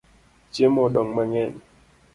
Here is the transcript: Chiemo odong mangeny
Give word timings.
Chiemo 0.53 0.79
odong 0.87 1.09
mangeny 1.15 1.55